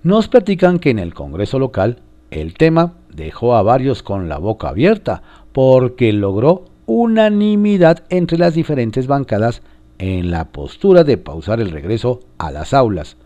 Nos 0.03 0.27
platican 0.27 0.77
que 0.77 0.91
en 0.91 0.99
el 0.99 1.13
Congreso 1.13 1.57
local 1.57 1.99
el 2.29 2.53
tema 2.53 2.93
dejó 3.11 3.55
a 3.55 3.63
varios 3.63 4.03
con 4.03 4.29
la 4.29 4.37
boca 4.37 4.69
abierta 4.69 5.23
porque 5.53 6.13
logró 6.13 6.65
unanimidad 6.85 8.03
entre 8.09 8.37
las 8.37 8.53
diferentes 8.53 9.07
bancadas 9.07 9.63
en 9.97 10.29
la 10.29 10.45
postura 10.45 11.03
de 11.03 11.17
pausar 11.17 11.61
el 11.61 11.71
regreso 11.71 12.19
a 12.37 12.51
las 12.51 12.73
aulas, 12.73 13.17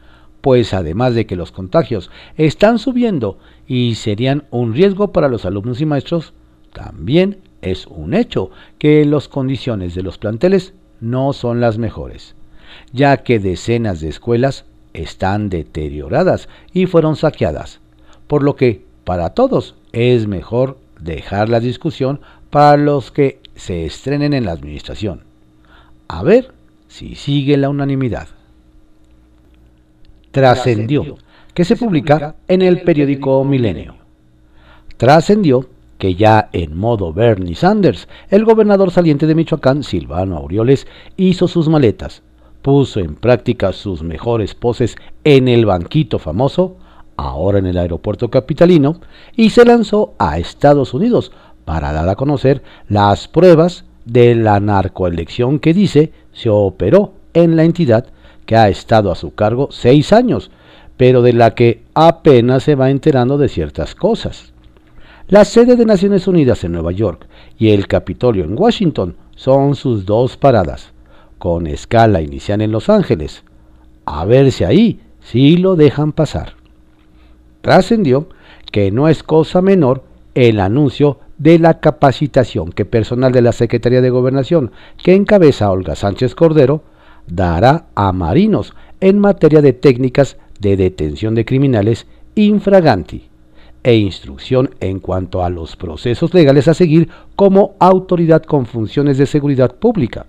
pues 0.41 0.73
además 0.73 1.15
de 1.15 1.25
que 1.25 1.35
los 1.35 1.51
contagios 1.51 2.09
están 2.37 2.79
subiendo 2.79 3.37
y 3.67 3.95
serían 3.95 4.45
un 4.51 4.73
riesgo 4.73 5.11
para 5.11 5.27
los 5.27 5.45
alumnos 5.45 5.81
y 5.81 5.85
maestros, 5.85 6.33
también 6.71 7.39
es 7.61 7.87
un 7.87 8.13
hecho 8.13 8.51
que 8.77 9.05
las 9.05 9.27
condiciones 9.27 9.95
de 9.95 10.03
los 10.03 10.17
planteles 10.17 10.73
no 11.01 11.33
son 11.33 11.61
las 11.61 11.77
mejores, 11.77 12.35
ya 12.91 13.17
que 13.17 13.39
decenas 13.39 14.01
de 14.01 14.09
escuelas 14.09 14.65
están 14.93 15.49
deterioradas 15.49 16.49
y 16.73 16.85
fueron 16.85 17.15
saqueadas, 17.15 17.79
por 18.27 18.43
lo 18.43 18.55
que 18.55 18.83
para 19.03 19.31
todos 19.31 19.75
es 19.91 20.27
mejor 20.27 20.77
dejar 20.99 21.49
la 21.49 21.59
discusión 21.59 22.21
para 22.49 22.77
los 22.77 23.11
que 23.11 23.39
se 23.55 23.85
estrenen 23.85 24.33
en 24.33 24.45
la 24.45 24.51
administración. 24.51 25.21
A 26.07 26.23
ver 26.23 26.51
si 26.87 27.15
sigue 27.15 27.57
la 27.57 27.69
unanimidad. 27.69 28.27
Trascendió, 30.31 31.17
que 31.53 31.65
se 31.65 31.75
publica 31.75 32.35
en 32.47 32.61
el 32.61 32.81
periódico 32.81 33.43
Milenio. 33.43 33.95
Trascendió 34.97 35.67
que 35.99 36.15
ya 36.15 36.49
en 36.53 36.75
modo 36.75 37.13
Bernie 37.13 37.53
Sanders, 37.53 38.07
el 38.29 38.45
gobernador 38.45 38.89
saliente 38.89 39.27
de 39.27 39.35
Michoacán, 39.35 39.83
Silvano 39.83 40.37
Aureoles, 40.37 40.87
hizo 41.17 41.47
sus 41.47 41.69
maletas, 41.69 42.23
puso 42.63 43.01
en 43.01 43.15
práctica 43.15 43.73
sus 43.73 44.01
mejores 44.01 44.55
poses 44.55 44.95
en 45.25 45.47
el 45.47 45.65
banquito 45.65 46.17
famoso, 46.17 46.77
ahora 47.17 47.59
en 47.59 47.67
el 47.67 47.77
aeropuerto 47.77 48.29
capitalino, 48.29 49.01
y 49.35 49.49
se 49.49 49.65
lanzó 49.65 50.13
a 50.17 50.39
Estados 50.39 50.93
Unidos 50.93 51.33
para 51.65 51.91
dar 51.91 52.07
a 52.07 52.15
conocer 52.15 52.63
las 52.87 53.27
pruebas 53.27 53.83
de 54.05 54.35
la 54.35 54.59
narcoelección 54.61 55.59
que 55.59 55.73
dice 55.73 56.13
se 56.31 56.49
operó 56.49 57.13
en 57.33 57.57
la 57.57 57.63
entidad 57.65 58.05
que 58.45 58.55
ha 58.55 58.69
estado 58.69 59.11
a 59.11 59.15
su 59.15 59.35
cargo 59.35 59.67
seis 59.69 60.13
años, 60.13 60.49
pero 60.95 61.21
de 61.21 61.33
la 61.33 61.55
que 61.55 61.83
apenas 61.93 62.63
se 62.63 62.75
va 62.75 62.89
enterando 62.89 63.37
de 63.37 63.49
ciertas 63.49 63.95
cosas. 63.95 64.53
La 65.29 65.45
sede 65.45 65.75
de 65.75 65.86
Naciones 65.86 66.27
Unidas 66.27 66.63
en 66.63 66.71
Nueva 66.71 66.91
York 66.91 67.27
y 67.55 67.69
el 67.69 67.88
Capitolio 67.88 68.45
en 68.45 68.59
Washington 68.59 69.15
son 69.36 69.75
sus 69.75 70.07
dos 70.07 70.38
paradas, 70.38 70.91
con 71.38 71.67
escala 71.67 72.19
inicial 72.24 72.62
en 72.62 72.71
Los 72.71 72.89
Ángeles. 72.89 73.43
A 74.05 74.25
ver 74.25 74.51
si 74.51 74.63
ahí 74.63 75.01
sí 75.19 75.57
lo 75.57 75.75
dejan 75.75 76.13
pasar. 76.13 76.53
Trascendió 77.62 78.29
que 78.71 78.89
no 78.89 79.07
es 79.07 79.21
cosa 79.21 79.62
menor 79.62 80.03
el 80.33 80.59
anuncio 80.59 81.19
de 81.38 81.59
la 81.59 81.79
capacitación 81.79 82.71
que 82.71 82.86
personal 82.86 83.31
de 83.31 83.43
la 83.43 83.51
Secretaría 83.51 84.01
de 84.01 84.09
Gobernación, 84.09 84.71
que 84.98 85.13
encabeza 85.13 85.69
Olga 85.69 85.95
Sánchez 85.95 86.33
Cordero, 86.33 86.81
dará 87.27 87.86
a 87.93 88.12
marinos 88.13 88.74
en 89.00 89.19
materia 89.19 89.62
de 89.62 89.74
técnicas 89.74 90.38
de 90.59 90.75
detención 90.75 91.36
de 91.36 91.45
criminales 91.45 92.07
infraganti 92.33 93.28
e 93.83 93.95
instrucción 93.95 94.71
en 94.79 95.00
cuanto 95.00 95.43
a 95.43 95.50
los 95.50 95.75
procesos 95.75 96.33
legales 96.33 96.67
a 96.67 96.74
seguir 96.74 97.09
como 97.36 97.75
autoridad 97.79 98.43
con 98.43 98.65
funciones 98.65 99.17
de 99.17 99.25
seguridad 99.25 99.75
pública. 99.75 100.25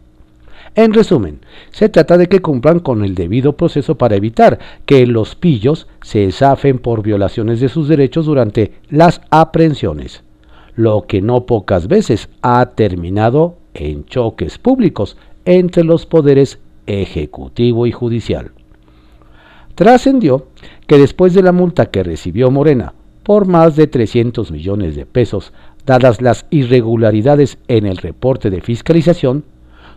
En 0.77 0.95
resumen, 0.95 1.41
se 1.71 1.89
trata 1.89 2.17
de 2.17 2.29
que 2.29 2.41
cumplan 2.41 2.79
con 2.79 3.05
el 3.05 3.15
debido 3.17 3.57
proceso 3.57 3.97
para 3.97 4.15
evitar 4.15 4.59
que 4.87 5.05
los 5.07 5.35
pillos 5.35 5.89
se 6.03 6.31
zafen 6.31 6.79
por 6.79 7.03
violaciones 7.03 7.61
de 7.61 7.69
sus 7.69 7.89
derechos 7.89 8.27
durante 8.27 8.73
las 8.89 9.21
aprehensiones, 9.31 10.23
lo 10.77 11.07
que 11.09 11.23
no 11.23 11.45
pocas 11.45 11.89
veces 11.89 12.29
ha 12.43 12.65
terminado 12.67 13.57
en 13.75 14.05
choques 14.05 14.59
públicos 14.59 15.17
entre 15.45 15.83
los 15.83 16.07
poderes 16.07 16.61
ejecutivo 16.87 17.87
y 17.87 17.93
judicial. 17.93 18.53
Trascendió 19.75 20.47
que 20.87 20.99
después 20.99 21.35
de 21.35 21.43
la 21.43 21.53
multa 21.53 21.87
que 21.87 22.03
recibió 22.03 22.51
Morena 22.51 22.95
por 23.23 23.47
más 23.47 23.77
de 23.77 23.87
300 23.87 24.51
millones 24.51 24.97
de 24.97 25.07
pesos, 25.07 25.53
dadas 25.87 26.21
las 26.21 26.47
irregularidades 26.51 27.59
en 27.69 27.87
el 27.87 27.97
reporte 27.97 28.51
de 28.51 28.61
fiscalización, 28.61 29.45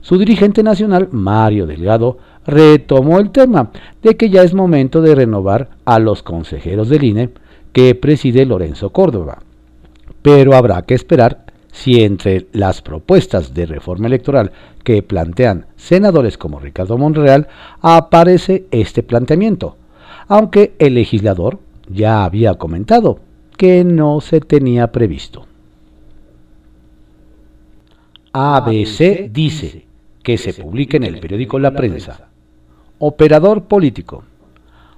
su 0.02 0.18
dirigente 0.18 0.64
nacional, 0.64 1.08
Mario 1.12 1.66
Delgado, 1.66 2.18
retomó 2.46 3.20
el 3.20 3.32
tema 3.32 3.72
de 4.02 4.18
que 4.18 4.30
ya 4.30 4.44
es 4.44 4.54
momento 4.54 5.02
de 5.02 5.16
renovar 5.16 5.70
a 5.86 6.00
los 6.00 6.24
consejeros 6.24 6.90
del 6.90 7.04
INE 7.06 7.30
que 7.72 7.96
preside 7.96 8.46
Lorenzo 8.46 8.90
Córdoba. 8.90 9.40
Pero 10.22 10.56
habrá 10.56 10.82
que 10.82 10.94
esperar 10.94 11.46
si 11.72 12.04
entre 12.04 12.48
las 12.52 12.82
propuestas 12.82 13.54
de 13.54 13.66
reforma 13.66 14.08
electoral 14.08 14.52
que 14.84 15.02
plantean 15.02 15.66
senadores 15.76 16.38
como 16.38 16.60
Ricardo 16.60 16.98
Monreal 16.98 17.48
aparece 17.82 18.66
este 18.72 19.04
planteamiento, 19.04 19.76
aunque 20.28 20.74
el 20.80 20.94
legislador 20.94 21.60
ya 21.94 22.26
había 22.26 22.56
comentado 22.56 23.20
que 23.58 23.84
no 23.84 24.20
se 24.20 24.42
tenía 24.42 24.92
previsto. 24.92 25.46
ABC 28.34 29.30
dice 29.32 29.86
que 30.24 30.38
se 30.38 30.54
publique 30.54 30.98
en 30.98 31.04
el 31.04 31.20
periódico 31.20 31.60
La 31.60 31.72
Prensa. 31.72 32.30
Operador 32.98 33.66
político. 33.66 34.24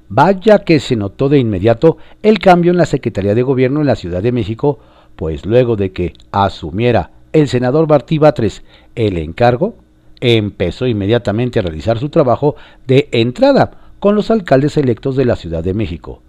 Vaya 0.08 0.60
que 0.60 0.80
se 0.80 0.96
notó 0.96 1.30
de 1.30 1.40
inmediato 1.40 1.98
el 2.24 2.40
cambio 2.40 2.72
en 2.72 2.78
la 2.78 2.86
Secretaría 2.86 3.36
de 3.36 3.44
Gobierno 3.44 3.82
en 3.82 3.88
la 3.88 3.96
Ciudad 3.96 4.24
de 4.24 4.32
México, 4.32 4.80
pues 5.16 5.46
luego 5.46 5.76
de 5.76 5.92
que 5.92 6.14
asumiera 6.32 7.12
el 7.34 7.50
senador 7.50 7.88
Bartí 7.88 8.20
Batres 8.20 8.64
el 8.94 9.18
encargo, 9.18 9.76
empezó 10.22 10.88
inmediatamente 10.88 11.60
a 11.60 11.64
realizar 11.64 12.00
su 12.00 12.10
trabajo 12.10 12.56
de 12.88 13.10
entrada 13.12 13.72
con 14.00 14.16
los 14.16 14.32
alcaldes 14.32 14.78
electos 14.78 15.16
de 15.16 15.26
la 15.26 15.36
Ciudad 15.36 15.64
de 15.64 15.74
México 15.74 16.22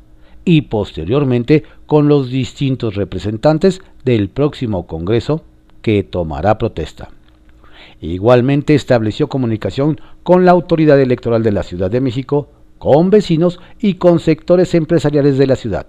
y 0.47 0.63
posteriormente 0.63 1.65
con 1.85 2.09
los 2.09 2.31
distintos 2.31 2.95
representantes 2.95 3.83
del 4.05 4.31
próximo 4.31 4.87
Congreso 4.87 5.43
que 5.83 6.05
tomará 6.05 6.57
protesta. 6.57 7.11
Igualmente 8.01 8.75
estableció 8.75 9.29
comunicación 9.29 10.01
con 10.23 10.45
la 10.45 10.53
autoridad 10.53 11.01
electoral 11.01 11.43
de 11.43 11.53
la 11.53 11.65
Ciudad 11.65 11.91
de 11.91 12.01
México, 12.01 12.49
con 12.79 13.11
vecinos 13.11 13.59
y 13.81 13.95
con 13.95 14.21
sectores 14.21 14.75
empresariales 14.75 15.37
de 15.37 15.47
la 15.49 15.57
ciudad. 15.57 15.89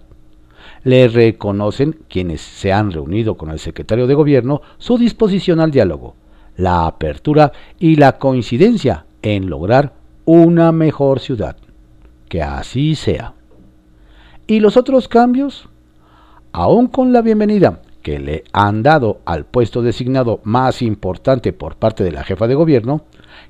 Le 0.83 1.07
reconocen 1.07 1.99
quienes 2.09 2.41
se 2.41 2.73
han 2.73 2.91
reunido 2.91 3.35
con 3.35 3.51
el 3.51 3.59
secretario 3.59 4.07
de 4.07 4.15
Gobierno 4.15 4.61
su 4.79 4.97
disposición 4.97 5.59
al 5.59 5.71
diálogo, 5.71 6.15
la 6.55 6.87
apertura 6.87 7.51
y 7.79 7.97
la 7.97 8.17
coincidencia 8.17 9.05
en 9.21 9.49
lograr 9.49 9.93
una 10.25 10.71
mejor 10.71 11.19
ciudad. 11.19 11.57
Que 12.27 12.41
así 12.41 12.95
sea. 12.95 13.36
¿Y 14.49 14.61
los 14.61 14.77
otros 14.77 15.09
cambios? 15.09 15.67
Aún 16.53 16.87
con 16.87 17.11
la 17.11 17.21
bienvenida 17.21 17.81
que 18.01 18.17
le 18.17 18.45
han 18.53 18.81
dado 18.81 19.19
al 19.25 19.45
puesto 19.45 19.81
designado 19.81 20.39
más 20.45 20.81
importante 20.81 21.51
por 21.51 21.75
parte 21.75 22.05
de 22.05 22.13
la 22.13 22.23
jefa 22.23 22.47
de 22.47 22.55
gobierno, 22.55 23.03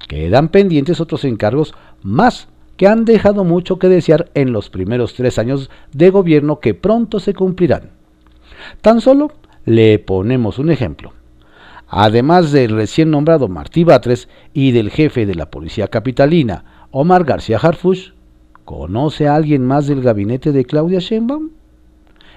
quedan 0.08 0.50
pendientes 0.50 1.00
otros 1.00 1.24
encargos 1.24 1.76
más 2.02 2.48
que 2.78 2.88
han 2.88 3.06
dejado 3.06 3.44
mucho 3.44 3.78
que 3.78 3.90
desear 3.90 4.32
en 4.34 4.52
los 4.52 4.72
primeros 4.72 5.14
tres 5.14 5.38
años 5.38 5.70
de 5.94 6.10
gobierno 6.10 6.60
que 6.60 6.74
pronto 6.74 7.20
se 7.20 7.36
cumplirán. 7.36 7.92
Tan 8.82 9.00
solo 9.00 9.32
le 9.66 10.00
ponemos 10.00 10.58
un 10.58 10.72
ejemplo. 10.72 11.14
Además 11.88 12.52
del 12.52 12.72
recién 12.72 13.12
nombrado 13.12 13.48
Martí 13.48 13.84
Batres 13.84 14.30
y 14.52 14.72
del 14.72 14.90
jefe 14.90 15.28
de 15.28 15.36
la 15.36 15.52
Policía 15.52 15.90
Capitalina, 15.90 16.88
Omar 16.90 17.24
García 17.24 17.60
Harfush, 17.62 18.14
¿conoce 18.68 19.30
a 19.30 19.36
alguien 19.36 19.66
más 19.66 19.88
del 19.88 20.02
gabinete 20.02 20.52
de 20.52 20.66
Claudia 20.66 21.00
Sheinbaum? 21.00 21.52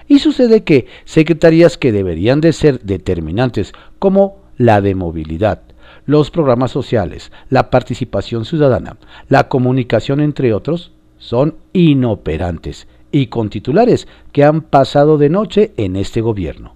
Y 0.07 0.19
sucede 0.19 0.63
que 0.63 0.87
secretarías 1.03 1.77
que 1.77 1.91
deberían 1.91 2.39
de 2.39 2.53
ser 2.53 2.79
determinantes, 2.79 3.73
como 3.99 4.37
la 4.57 4.79
de 4.79 4.95
movilidad, 4.95 5.61
los 6.05 6.31
programas 6.31 6.71
sociales, 6.71 7.33
la 7.49 7.69
participación 7.69 8.45
ciudadana, 8.45 8.95
la 9.27 9.49
comunicación, 9.49 10.21
entre 10.21 10.53
otros, 10.53 10.93
son 11.17 11.55
inoperantes 11.73 12.87
y 13.11 13.27
con 13.27 13.49
titulares 13.49 14.07
que 14.31 14.45
han 14.45 14.61
pasado 14.61 15.17
de 15.17 15.29
noche 15.29 15.73
en 15.75 15.97
este 15.97 16.21
gobierno. 16.21 16.75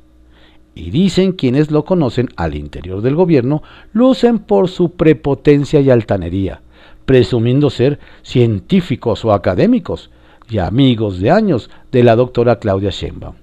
Y 0.75 0.91
dicen 0.91 1.31
quienes 1.31 1.71
lo 1.71 1.85
conocen 1.85 2.27
al 2.35 2.55
interior 2.55 3.01
del 3.01 3.15
gobierno, 3.15 3.63
lucen 3.93 4.39
por 4.39 4.67
su 4.67 4.91
prepotencia 4.91 5.79
y 5.79 5.89
altanería, 5.89 6.59
presumiendo 7.05 7.69
ser 7.69 7.99
científicos 8.23 9.25
o 9.25 9.33
académicos 9.33 10.11
y 10.49 10.59
amigos 10.59 11.19
de 11.19 11.31
años 11.31 11.69
de 11.91 12.03
la 12.03 12.15
doctora 12.15 12.59
Claudia 12.59 12.89
Sheinbaum. 12.89 13.35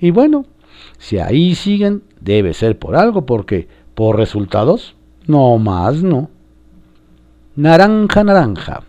Y 0.00 0.10
bueno, 0.10 0.44
si 0.98 1.18
ahí 1.18 1.54
siguen, 1.54 2.02
debe 2.20 2.54
ser 2.54 2.78
por 2.78 2.96
algo, 2.96 3.26
porque 3.26 3.68
por 3.94 4.16
resultados 4.16 4.94
no 5.26 5.58
más, 5.58 6.02
no. 6.02 6.30
Naranja, 7.56 8.22
naranja. 8.22 8.82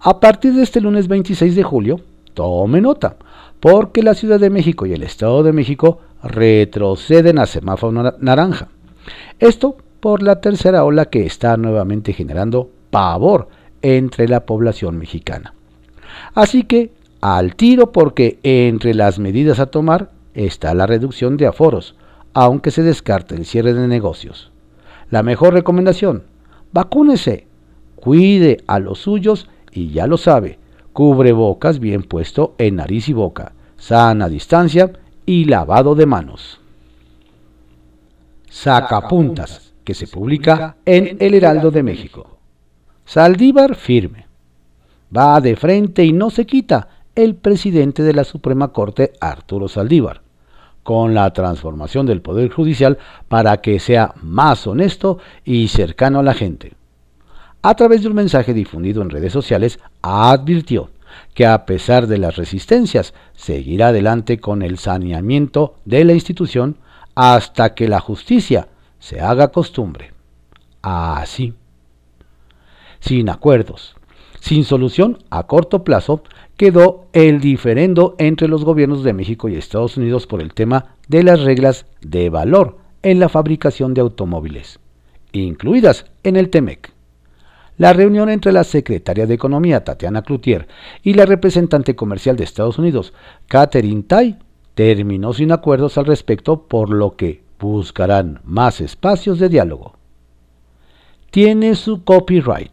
A 0.00 0.18
partir 0.18 0.54
de 0.54 0.62
este 0.62 0.80
lunes 0.80 1.06
26 1.08 1.54
de 1.54 1.62
julio, 1.62 2.00
tome 2.34 2.80
nota, 2.80 3.16
porque 3.60 4.02
la 4.02 4.14
Ciudad 4.14 4.40
de 4.40 4.50
México 4.50 4.86
y 4.86 4.94
el 4.94 5.02
Estado 5.02 5.42
de 5.42 5.52
México 5.52 6.00
retroceden 6.22 7.38
a 7.38 7.46
semáforo 7.46 8.14
naranja. 8.18 8.68
Esto 9.38 9.76
por 10.00 10.22
la 10.22 10.40
tercera 10.40 10.84
ola 10.84 11.06
que 11.06 11.26
está 11.26 11.56
nuevamente 11.56 12.12
generando 12.12 12.70
pavor 12.90 13.48
entre 13.82 14.28
la 14.28 14.46
población 14.46 14.98
mexicana. 14.98 15.54
Así 16.34 16.64
que 16.64 16.92
al 17.20 17.54
tiro 17.54 17.92
porque 17.92 18.38
entre 18.42 18.94
las 18.94 19.18
medidas 19.18 19.60
a 19.60 19.66
tomar 19.66 20.10
está 20.34 20.74
la 20.74 20.86
reducción 20.86 21.36
de 21.36 21.46
aforos, 21.46 21.94
aunque 22.32 22.70
se 22.70 22.82
descarte 22.82 23.34
el 23.34 23.46
cierre 23.46 23.74
de 23.74 23.88
negocios. 23.88 24.50
La 25.10 25.22
mejor 25.22 25.54
recomendación, 25.54 26.24
vacúnese, 26.72 27.46
cuide 27.96 28.62
a 28.66 28.78
los 28.78 29.00
suyos 29.00 29.48
y 29.72 29.90
ya 29.90 30.06
lo 30.06 30.16
sabe, 30.16 30.58
cubre 30.92 31.32
bocas 31.32 31.78
bien 31.78 32.02
puesto 32.02 32.54
en 32.58 32.76
nariz 32.76 33.08
y 33.08 33.12
boca, 33.12 33.52
sana 33.76 34.28
distancia 34.28 34.92
y 35.26 35.44
lavado 35.44 35.94
de 35.94 36.06
manos. 36.06 36.60
Sacapuntas, 38.48 39.72
que 39.84 39.94
se 39.94 40.06
publica 40.06 40.76
en 40.84 41.16
El 41.20 41.34
Heraldo 41.34 41.70
de 41.70 41.82
México. 41.82 42.39
Saldívar 43.10 43.74
firme. 43.74 44.28
Va 45.10 45.40
de 45.40 45.56
frente 45.56 46.04
y 46.04 46.12
no 46.12 46.30
se 46.30 46.46
quita 46.46 46.86
el 47.16 47.34
presidente 47.34 48.04
de 48.04 48.12
la 48.12 48.22
Suprema 48.22 48.68
Corte, 48.68 49.14
Arturo 49.20 49.66
Saldívar 49.66 50.22
con 50.84 51.12
la 51.12 51.32
transformación 51.32 52.06
del 52.06 52.22
Poder 52.22 52.50
Judicial 52.52 52.98
para 53.26 53.56
que 53.56 53.80
sea 53.80 54.14
más 54.22 54.64
honesto 54.68 55.18
y 55.44 55.66
cercano 55.66 56.20
a 56.20 56.22
la 56.22 56.34
gente. 56.34 56.74
A 57.62 57.74
través 57.74 58.02
de 58.02 58.08
un 58.10 58.14
mensaje 58.14 58.54
difundido 58.54 59.02
en 59.02 59.10
redes 59.10 59.32
sociales, 59.32 59.80
advirtió 60.02 60.90
que 61.34 61.46
a 61.46 61.66
pesar 61.66 62.06
de 62.06 62.18
las 62.18 62.36
resistencias, 62.36 63.12
seguirá 63.34 63.88
adelante 63.88 64.38
con 64.38 64.62
el 64.62 64.78
saneamiento 64.78 65.74
de 65.84 66.04
la 66.04 66.12
institución 66.12 66.76
hasta 67.16 67.74
que 67.74 67.88
la 67.88 67.98
justicia 67.98 68.68
se 69.00 69.20
haga 69.20 69.48
costumbre. 69.48 70.12
Así. 70.80 71.54
Sin 73.00 73.28
acuerdos, 73.28 73.96
sin 74.40 74.64
solución 74.64 75.18
a 75.30 75.46
corto 75.46 75.84
plazo, 75.84 76.22
quedó 76.56 77.06
el 77.12 77.40
diferendo 77.40 78.14
entre 78.18 78.48
los 78.48 78.64
gobiernos 78.64 79.02
de 79.02 79.12
México 79.12 79.48
y 79.48 79.56
Estados 79.56 79.96
Unidos 79.96 80.26
por 80.26 80.40
el 80.40 80.54
tema 80.54 80.96
de 81.08 81.22
las 81.22 81.40
reglas 81.40 81.86
de 82.00 82.30
valor 82.30 82.78
en 83.02 83.18
la 83.18 83.28
fabricación 83.28 83.94
de 83.94 84.02
automóviles, 84.02 84.78
incluidas 85.32 86.06
en 86.22 86.36
el 86.36 86.50
TEMEC. 86.50 86.92
La 87.78 87.94
reunión 87.94 88.28
entre 88.28 88.52
la 88.52 88.64
secretaria 88.64 89.26
de 89.26 89.32
Economía, 89.32 89.84
Tatiana 89.84 90.20
Cloutier, 90.20 90.68
y 91.02 91.14
la 91.14 91.24
representante 91.24 91.96
comercial 91.96 92.36
de 92.36 92.44
Estados 92.44 92.78
Unidos, 92.78 93.14
Catherine 93.48 94.02
Tai, 94.02 94.36
terminó 94.74 95.32
sin 95.32 95.50
acuerdos 95.50 95.96
al 95.96 96.04
respecto, 96.04 96.64
por 96.68 96.90
lo 96.90 97.16
que 97.16 97.42
buscarán 97.58 98.40
más 98.44 98.82
espacios 98.82 99.38
de 99.38 99.48
diálogo. 99.48 99.94
Tiene 101.30 101.74
su 101.74 102.04
copyright. 102.04 102.72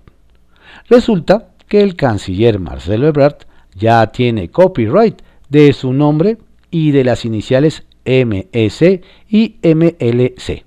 Resulta 0.90 1.50
que 1.68 1.82
el 1.82 1.96
canciller 1.96 2.60
Marcelo 2.60 3.08
Ebrard 3.08 3.40
ya 3.76 4.08
tiene 4.08 4.50
copyright 4.50 5.22
de 5.50 5.74
su 5.74 5.92
nombre 5.92 6.38
y 6.72 6.92
de 6.92 7.04
las 7.04 7.26
iniciales 7.26 7.84
MEC 8.06 9.04
y 9.28 9.58
MLC, 9.64 10.64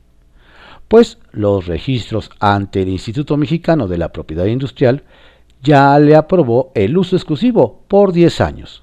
pues 0.88 1.18
los 1.32 1.66
registros 1.66 2.30
ante 2.38 2.82
el 2.82 2.88
Instituto 2.88 3.38
Mexicano 3.38 3.88
de 3.88 3.96
la 3.96 4.12
Propiedad 4.12 4.44
Industrial 4.44 5.04
ya 5.62 5.98
le 5.98 6.16
aprobó 6.16 6.70
el 6.74 6.98
uso 6.98 7.16
exclusivo 7.16 7.82
por 7.88 8.12
10 8.12 8.40
años. 8.42 8.82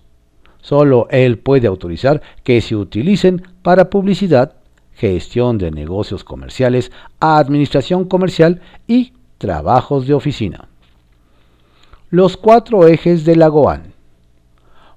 Solo 0.61 1.07
él 1.11 1.37
puede 1.37 1.67
autorizar 1.67 2.21
que 2.43 2.61
se 2.61 2.75
utilicen 2.75 3.43
para 3.61 3.91
publicidad, 3.91 4.53
gestión 4.93 5.59
de 5.59 5.69
negocios 5.69 6.23
comerciales, 6.23 6.91
administración 7.19 8.05
comercial 8.05 8.61
y 8.87 9.13
trabajos 9.37 10.07
de 10.07 10.15
oficina. 10.15 10.67
Los 12.09 12.37
cuatro 12.37 12.87
ejes 12.87 13.25
de 13.25 13.35
la 13.35 13.49
GOAN 13.49 13.93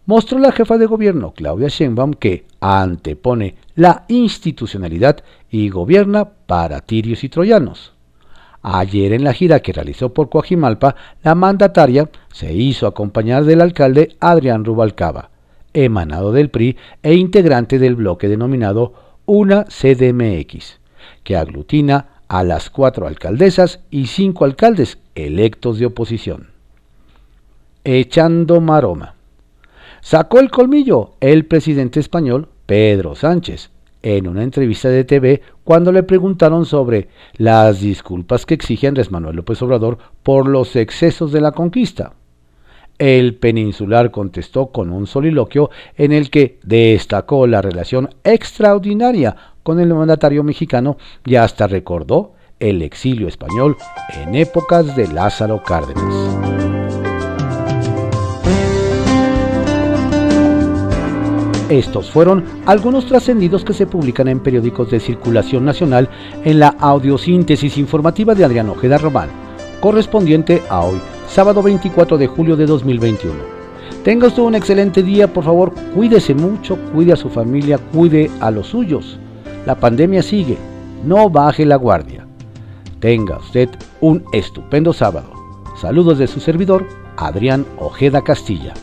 mostró 0.07 0.38
la 0.38 0.53
jefa 0.53 0.79
de 0.79 0.87
gobierno, 0.87 1.33
Claudia 1.35 1.66
Sheinbaum, 1.66 2.12
que 2.12 2.44
antepone 2.61 3.57
la 3.75 4.05
institucionalidad 4.07 5.25
y 5.51 5.70
gobierna 5.70 6.29
para 6.46 6.81
tirios 6.83 7.25
y 7.25 7.29
troyanos. 7.29 7.94
Ayer 8.62 9.12
en 9.12 9.25
la 9.25 9.33
gira 9.33 9.59
que 9.59 9.73
realizó 9.73 10.14
por 10.14 10.29
Coajimalpa, 10.29 10.94
la 11.25 11.35
mandataria 11.35 12.09
se 12.33 12.53
hizo 12.53 12.87
acompañar 12.87 13.42
del 13.42 13.61
alcalde 13.61 14.14
Adrián 14.20 14.64
Rubalcaba, 14.64 15.31
emanado 15.73 16.31
del 16.31 16.51
PRI 16.51 16.77
e 17.03 17.14
integrante 17.14 17.81
del 17.81 17.96
bloque 17.96 18.29
denominado 18.29 18.94
Una 19.27 19.64
CDMX, 19.64 20.79
que 21.25 21.37
aglutina 21.37 22.20
a 22.29 22.44
las 22.44 22.70
cuatro 22.70 23.09
alcaldesas 23.09 23.81
y 23.90 24.07
cinco 24.07 24.44
alcaldes 24.44 24.99
electos 25.16 25.81
de 25.81 25.87
oposición. 25.87 26.49
Echando 27.85 28.61
maroma. 28.61 29.14
Sacó 30.03 30.40
el 30.40 30.51
colmillo 30.51 31.12
el 31.21 31.47
presidente 31.47 32.01
español 32.01 32.49
Pedro 32.66 33.14
Sánchez 33.14 33.71
en 34.03 34.29
una 34.29 34.43
entrevista 34.43 34.88
de 34.88 35.05
TV 35.05 35.43
cuando 35.64 35.93
le 35.93 36.03
preguntaron 36.03 36.66
sobre 36.66 37.09
las 37.37 37.81
disculpas 37.81 38.47
que 38.47 38.55
exige 38.55 38.87
Andrés 38.87 39.11
Manuel 39.11 39.37
López 39.37 39.61
Obrador 39.62 39.99
por 40.23 40.49
los 40.49 40.77
excesos 40.77 41.33
de 41.33 41.40
la 41.40 41.53
conquista. 41.53 42.14
El 42.99 43.37
peninsular 43.37 44.11
contestó 44.11 44.66
con 44.66 44.93
un 44.93 45.07
soliloquio 45.07 45.71
en 45.97 46.12
el 46.12 46.29
que 46.29 46.59
destacó 46.62 47.47
la 47.47 47.62
relación 47.62 48.11
extraordinaria 48.25 49.37
con 49.62 49.81
el 49.81 49.95
mandatario 49.95 50.45
mexicano 50.45 50.99
y 51.25 51.37
hasta 51.37 51.66
recordó 51.66 52.35
el 52.59 52.83
exilio 52.83 53.27
español 53.27 53.77
en 54.23 54.35
épocas 54.35 54.95
de 54.97 55.09
Lázaro 55.09 55.62
Cárdenas. 55.62 56.60
Estos 61.70 62.11
fueron 62.11 62.42
algunos 62.66 63.06
trascendidos 63.06 63.64
que 63.64 63.74
se 63.74 63.87
publican 63.87 64.26
en 64.26 64.40
periódicos 64.40 64.90
de 64.90 64.98
circulación 64.98 65.64
nacional 65.64 66.09
en 66.44 66.59
la 66.59 66.74
audiosíntesis 66.80 67.78
informativa 67.78 68.35
de 68.35 68.44
Adrián 68.44 68.68
Ojeda 68.68 68.98
Román, 68.98 69.28
correspondiente 69.80 70.64
a 70.68 70.80
hoy, 70.80 71.00
sábado 71.28 71.62
24 71.62 72.18
de 72.18 72.26
julio 72.26 72.56
de 72.56 72.66
2021. 72.66 73.37
Tenga 74.02 74.26
usted 74.26 74.42
un 74.42 74.56
excelente 74.56 75.04
día, 75.04 75.33
por 75.33 75.44
favor, 75.44 75.72
cuídese 75.94 76.35
mucho, 76.35 76.76
cuide 76.92 77.12
a 77.12 77.16
su 77.16 77.28
familia, 77.28 77.78
cuide 77.78 78.28
a 78.40 78.50
los 78.50 78.66
suyos. 78.66 79.20
La 79.64 79.76
pandemia 79.76 80.24
sigue, 80.24 80.59
no 81.04 81.30
baje 81.30 81.64
la 81.64 81.76
guardia. 81.76 82.26
Tenga 82.98 83.38
usted 83.38 83.68
un 84.00 84.24
estupendo 84.33 84.92
sábado. 84.92 85.30
Saludos 85.80 86.18
de 86.18 86.26
su 86.26 86.40
servidor, 86.40 86.88
Adrián 87.16 87.64
Ojeda 87.78 88.22
Castilla. 88.22 88.74